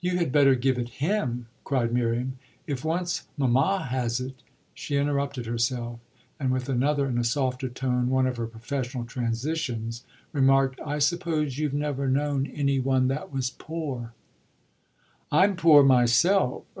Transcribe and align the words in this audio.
"You 0.00 0.16
had 0.18 0.32
better 0.32 0.56
give 0.56 0.76
it 0.76 0.88
him!" 0.98 1.46
cried 1.62 1.92
Miriam. 1.92 2.36
"If 2.66 2.84
once 2.84 3.28
mamma 3.36 3.84
has 3.90 4.18
it!" 4.18 4.42
She 4.74 4.96
interrupted 4.96 5.46
herself 5.46 6.00
and 6.40 6.50
with 6.50 6.68
another 6.68 7.06
and 7.06 7.16
a 7.16 7.22
softer 7.22 7.68
tone, 7.68 8.10
one 8.10 8.26
of 8.26 8.38
her 8.38 8.48
professional 8.48 9.04
transitions, 9.04 10.02
remarked: 10.32 10.80
"I 10.84 10.98
suppose 10.98 11.58
you've 11.58 11.74
never 11.74 12.08
known 12.08 12.48
any 12.48 12.80
one 12.80 13.06
that 13.06 13.32
was 13.32 13.50
poor." 13.50 14.14
"I'm 15.30 15.54
poor 15.54 15.84
myself. 15.84 16.64